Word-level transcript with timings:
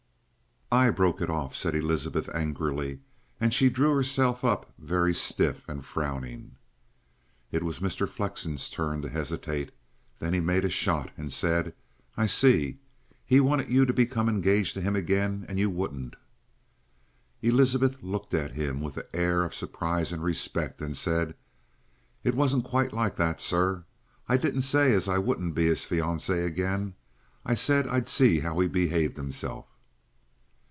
"I 0.73 0.89
broke 0.89 1.19
it 1.19 1.29
off!" 1.29 1.53
said 1.53 1.75
Elizabeth 1.75 2.29
angrily, 2.33 3.01
and 3.41 3.53
she 3.53 3.69
drew 3.69 3.93
herself 3.93 4.45
up 4.45 4.71
very 4.77 5.13
stiff 5.13 5.67
and 5.67 5.83
frowning. 5.83 6.55
It 7.51 7.61
was 7.61 7.81
Mr. 7.81 8.07
Flexen's 8.07 8.69
turn 8.69 9.01
to 9.01 9.09
hesitate. 9.09 9.73
Then 10.19 10.31
he 10.33 10.39
made 10.39 10.63
a 10.63 10.69
shot, 10.69 11.11
and 11.17 11.29
said: 11.29 11.73
"I 12.15 12.25
see. 12.25 12.79
He 13.25 13.41
wanted 13.41 13.67
you 13.67 13.85
to 13.85 13.91
become 13.91 14.29
engaged 14.29 14.73
to 14.75 14.79
him 14.81 14.95
again, 14.95 15.45
and 15.49 15.59
you 15.59 15.69
wouldn't." 15.69 16.15
Elizabeth 17.41 18.01
looked 18.01 18.33
at 18.33 18.53
him 18.53 18.79
with 18.79 18.95
an 18.95 19.03
air 19.13 19.43
of 19.43 19.53
surprise 19.53 20.13
and 20.13 20.23
respect, 20.23 20.81
and 20.81 20.95
said: 20.95 21.35
"It 22.23 22.33
wasn't 22.33 22.63
quite 22.63 22.93
like 22.93 23.17
that, 23.17 23.41
sir. 23.41 23.83
I 24.29 24.37
didn't 24.37 24.61
say 24.61 24.93
as 24.93 25.09
I 25.09 25.17
wouldn't 25.17 25.53
be 25.53 25.65
his 25.65 25.81
fioncy 25.85 26.45
again. 26.45 26.93
I 27.45 27.55
said 27.55 27.89
I'd 27.89 28.07
see 28.07 28.39
how 28.39 28.57
he 28.61 28.69
behaved 28.69 29.17
himself." 29.17 29.65